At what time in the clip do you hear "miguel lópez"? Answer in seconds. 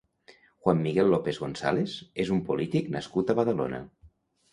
0.85-1.37